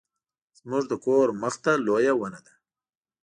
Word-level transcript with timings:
زموږ 0.59 0.83
د 0.89 0.93
کور 1.05 1.27
مخې 1.41 1.59
ته 1.63 1.71
لویه 1.85 2.13
ونه 2.17 2.39
ده 2.45 2.53